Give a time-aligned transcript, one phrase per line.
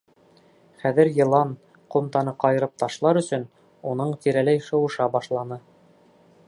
[0.83, 1.51] Хәҙер йылан,
[1.97, 3.47] ҡумтаны ҡайырып ташлар өсөн,
[3.93, 5.61] уның тирәләй шыуыша башлай.